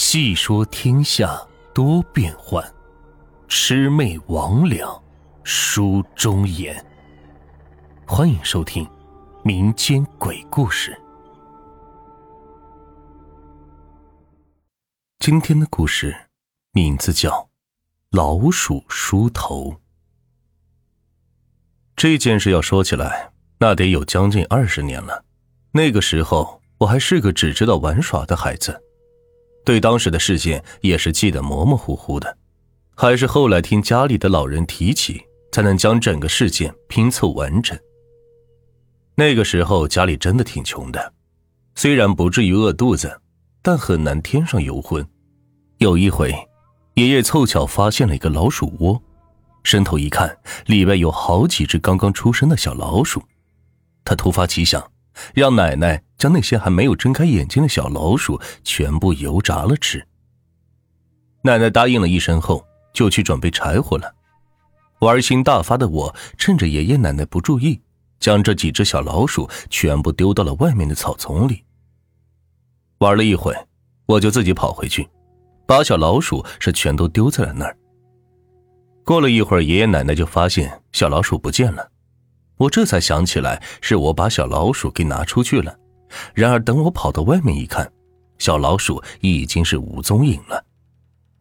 [0.00, 1.36] 细说天下
[1.74, 2.64] 多变幻，
[3.48, 5.02] 魑魅魍魉
[5.42, 6.86] 书中言。
[8.06, 8.88] 欢迎收听
[9.42, 10.96] 民间鬼故事。
[15.18, 16.16] 今天的故事
[16.70, 17.30] 名字叫
[18.12, 19.72] 《老鼠梳头》。
[21.96, 25.24] 这件事要说起来，那得有将近二十年了。
[25.72, 28.84] 那个时候，我还是个只知道玩耍的孩子。
[29.68, 32.38] 对当时的事件也是记得模模糊糊的，
[32.94, 35.20] 还是后来听家里的老人提起，
[35.52, 37.78] 才能将整个事件拼凑完整。
[39.14, 41.12] 那个时候家里真的挺穷的，
[41.74, 43.20] 虽然不至于饿肚子，
[43.60, 45.06] 但很难添上油荤。
[45.76, 46.34] 有一回，
[46.94, 48.98] 爷爷凑巧发现了一个老鼠窝，
[49.64, 53.22] 伸头一看，里边有好几只刚刚出生的小老鼠。
[54.02, 54.82] 他突发奇想。
[55.34, 60.06] 让奶奶将那些还没有睁开眼睛的小老鼠全部油炸了吃。
[61.42, 64.14] 奶奶答应了一声后，就去准备柴火了。
[65.00, 67.80] 玩心大发的我，趁着爷爷奶奶不注意，
[68.18, 71.62] 将这几只小老鼠全部丢到了外面的草丛里。
[72.98, 73.54] 玩了一会，
[74.06, 75.08] 我就自己跑回去，
[75.66, 77.76] 把小老鼠是全都丢在了那儿。
[79.04, 81.88] 过了一会儿，爷爷奶奶就发现小老鼠不见了。
[82.58, 85.74] 我这才想起来，是我把小老鼠给拿出去了。
[86.34, 87.90] 然而等我跑到外面一看，
[88.38, 90.64] 小老鼠已经是无踪影了。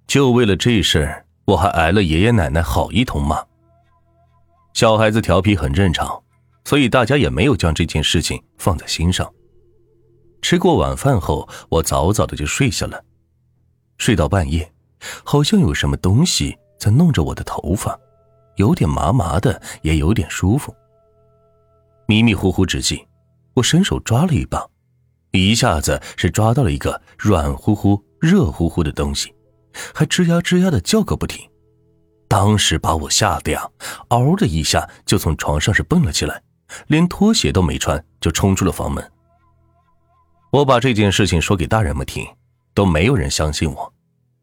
[0.08, 3.44] 就为了这事儿，我还挨了爷爷奶奶好一通骂。
[4.74, 6.22] 小孩子调皮很正常，
[6.64, 9.28] 所以大家也没有将这件事情放在心上。
[10.42, 13.04] 吃过晚饭后，我早早的就睡下了。
[13.98, 14.72] 睡到半夜，
[15.24, 18.00] 好像有什么东西在弄着我的头发，
[18.58, 20.76] 有点麻麻的，也有点舒服。
[22.08, 23.06] 迷迷糊糊之际，
[23.54, 24.66] 我伸手抓了一把，
[25.32, 29.34] 一下子是抓到了一个软乎乎、热乎乎的东西，
[29.94, 31.46] 还吱呀吱呀的叫个不停。
[32.30, 33.70] 当时把我吓得呀，
[34.08, 36.42] 嗷的一下就从床上是蹦了起来，
[36.88, 39.12] 连拖鞋都没穿就冲出了房门。
[40.52, 42.26] 我把这件事情说给大人们听，
[42.74, 43.94] 都没有人相信我，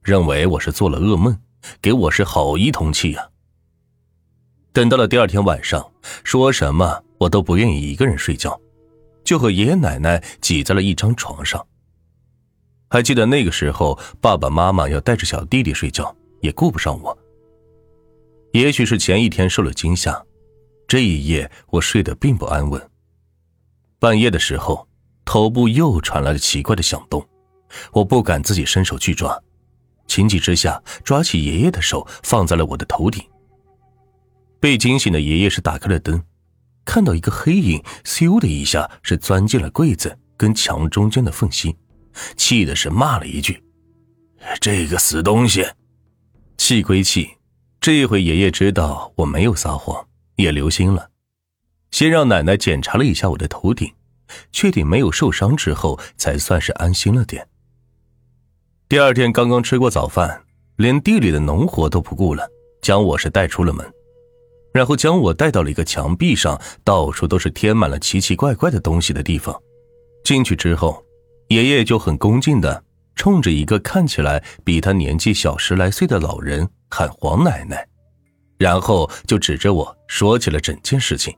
[0.03, 1.39] 认为我是做了噩梦，
[1.81, 3.27] 给我是好一通气呀。
[4.75, 5.89] 等到了第二天晚上，
[6.25, 8.61] 说什么我都不愿意一个人睡觉，
[9.23, 11.65] 就和爷爷奶奶挤在了一张床上。
[12.91, 17.17] 还记得那个时候，爸爸妈妈要带着小弟弟睡觉，也顾不上我。
[18.51, 20.21] 也许是前一天受了惊吓，
[20.89, 22.91] 这一夜我睡得并不安稳。
[24.01, 24.89] 半夜的时候，
[25.25, 27.25] 头部又传来了奇怪的响动，
[27.93, 29.41] 我不敢自己伸手去抓，
[30.09, 33.25] 情急之下抓起爷爷的手放在了我的头顶。
[34.65, 36.23] 被惊醒的爷爷是打开了灯，
[36.87, 41.77] 看到一个黑影，咻的一下是钻进了柜子跟墙中间的缝隙，
[42.35, 43.63] 气的是骂了一句
[44.63, 45.67] ：“这个死东西！”
[46.57, 47.29] 气归气，
[47.79, 51.11] 这回爷爷知道我没有撒谎，也留心了，
[51.91, 53.93] 先让奶奶检查了一下我的头顶，
[54.51, 57.47] 确定没有受伤之后，才算是安心了点。
[58.89, 60.43] 第二天刚刚吃过早饭，
[60.77, 62.49] 连地里的农活都不顾了，
[62.81, 63.87] 将我是带出了门。
[64.75, 69.57] 然后将我带到了一个墙壁上，到处都是贴满了奇奇怪怪的东西的地方。
[70.25, 71.01] 进去之后，
[71.47, 72.83] 爷爷就很恭敬的
[73.15, 77.87] 冲着一个看起来比他年纪小十来岁的老人喊“黄奶奶”，
[78.59, 81.33] 然后就指着我说起了整件事情。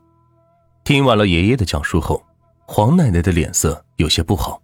[0.82, 2.24] 听完了爷爷的讲述后，
[2.66, 4.58] 黄奶奶的脸色有些不好，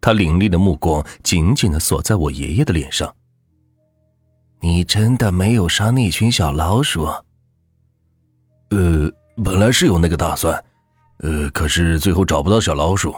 [0.00, 3.14] 她凌厉的目光紧紧的锁在我爷爷的脸上。
[4.62, 7.06] 你真的没有杀那群小老鼠？
[8.70, 9.10] 呃，
[9.44, 10.64] 本来是有那个打算，
[11.18, 13.14] 呃，可是最后找不到小老鼠，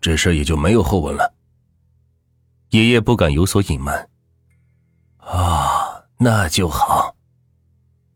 [0.00, 1.32] 这事也就没有后文了。
[2.70, 4.08] 爷爷不敢有所隐瞒。
[5.18, 7.14] 啊，那就好。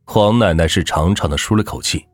[0.04, 2.06] 黄奶奶是长长的舒了口气。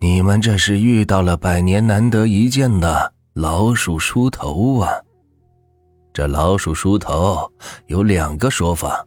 [0.00, 4.90] 你们这是遇到了百年难得一见的老鼠梳头啊！
[6.12, 7.50] 这老鼠梳头
[7.86, 9.06] 有两个说法，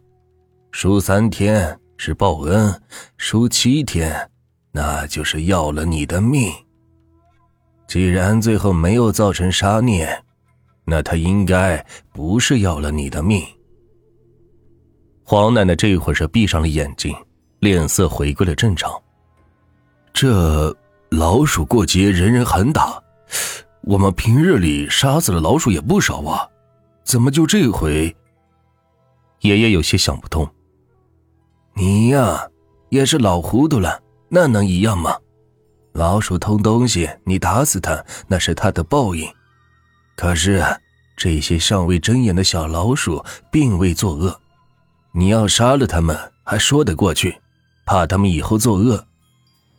[0.71, 1.79] 梳三天。
[2.05, 2.81] 是报恩，
[3.15, 4.29] 输七天，
[4.73, 6.51] 那就是要了你的命。
[7.87, 10.05] 既然最后没有造成杀孽，
[10.83, 13.41] 那他应该不是要了你的命。
[15.23, 17.15] 黄奶奶这会儿是闭上了眼睛，
[17.59, 18.91] 脸色回归了正常。
[20.11, 20.75] 这
[21.09, 23.01] 老鼠过节人人喊打，
[23.83, 26.45] 我们平日里杀死了老鼠也不少啊，
[27.05, 28.13] 怎么就这回？
[29.39, 30.45] 爷爷有些想不通。
[31.75, 32.47] 你呀，
[32.89, 35.17] 也是老糊涂了，那能一样吗？
[35.93, 39.27] 老鼠偷东西，你打死它，那是它的报应。
[40.15, 40.63] 可是，
[41.15, 44.39] 这些尚未睁眼的小老鼠并未作恶，
[45.11, 47.35] 你要杀了他们还说得过去，
[47.85, 49.05] 怕他们以后作恶。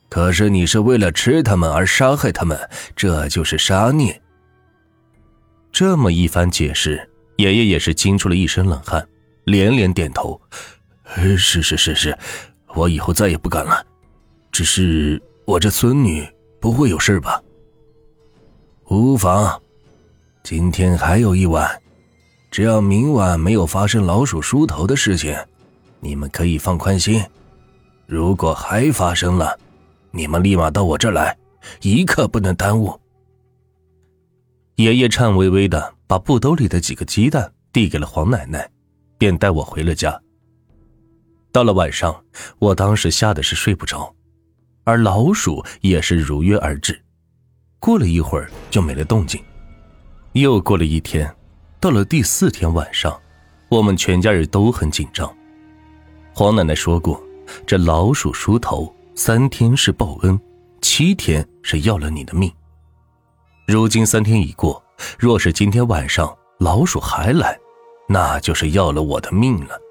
[0.08, 2.58] 可是你是为了吃他们而杀害他们，
[2.94, 4.20] 这就是杀孽。
[5.72, 9.04] 这么一番解释，爷爷也是惊出了一身冷汗，
[9.44, 10.40] 连连点头
[11.04, 12.18] ：“是是是是，
[12.74, 13.84] 我以后再也不敢了。
[14.50, 16.26] 只是我这孙女
[16.60, 17.40] 不会有事吧？”
[18.88, 19.60] 无妨，
[20.42, 21.68] 今天还有一晚，
[22.50, 25.36] 只要明晚没有发生老鼠梳头的事情，
[26.00, 27.22] 你们可以放宽心。
[28.06, 29.58] 如果还发生了，
[30.10, 31.36] 你们立马到我这儿来，
[31.80, 32.98] 一刻不能耽误。
[34.76, 38.70] 爷爷颤巍巍的把布兜里的几个鸡蛋递给了黄奶奶，
[39.16, 40.20] 便带我回了家。
[41.54, 42.24] 到了晚上，
[42.58, 44.12] 我当时吓得是睡不着，
[44.82, 47.00] 而老鼠也是如约而至。
[47.78, 49.40] 过了一会儿就没了动静。
[50.32, 51.32] 又过了一天，
[51.78, 53.16] 到了第四天晚上，
[53.68, 55.32] 我们全家人都很紧张。
[56.34, 57.22] 黄奶奶说过，
[57.64, 58.92] 这老鼠梳头。
[59.14, 60.36] 三天是报恩，
[60.82, 62.52] 七天是要了你的命。
[63.68, 64.82] 如今三天已过，
[65.16, 67.56] 若是今天晚上老鼠还来，
[68.08, 69.83] 那就是要了我的命了。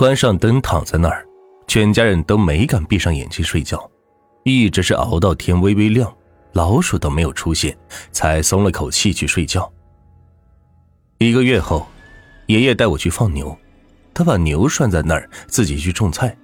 [0.00, 1.26] 关上灯，躺在那儿，
[1.66, 3.78] 全家人都没敢闭上眼睛睡觉，
[4.44, 6.10] 一直是熬到天微微亮，
[6.54, 7.76] 老鼠都没有出现，
[8.10, 9.70] 才松了口气去睡觉。
[11.18, 11.86] 一个月后，
[12.46, 13.54] 爷爷带我去放牛，
[14.14, 16.34] 他把牛拴在那儿，自己去种菜。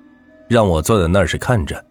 [0.50, 1.82] 让我坐在那儿是看着，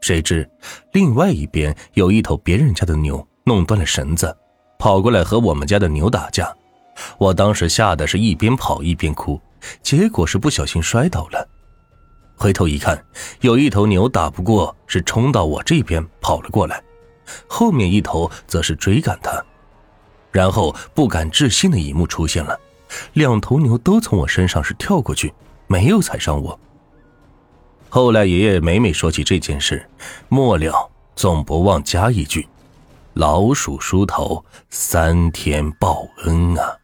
[0.00, 0.48] 谁知
[0.92, 4.32] 另外一边有一头别人家的牛弄断了绳子，
[4.78, 6.54] 跑过来和我们家的牛打架。
[7.18, 9.40] 我当时吓得是一边跑一边哭，
[9.82, 11.48] 结果是不小心摔倒了。
[12.36, 13.04] 回头一看，
[13.40, 16.82] 有一头牛打不过，是冲到我这边跑了过来，
[17.46, 19.42] 后面一头则是追赶他。
[20.32, 22.58] 然后不敢置信的一幕出现了，
[23.12, 25.32] 两头牛都从我身上是跳过去，
[25.68, 26.58] 没有踩上我。
[27.88, 29.88] 后来，爷爷每每说起这件事，
[30.28, 32.48] 末了总不忘加一句
[33.14, 36.76] ：“老鼠梳头，三天报恩啊。”